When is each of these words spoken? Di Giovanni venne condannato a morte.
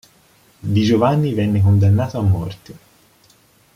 Di 0.59 0.81
Giovanni 0.83 1.35
venne 1.35 1.61
condannato 1.61 2.17
a 2.17 2.21
morte. 2.21 2.77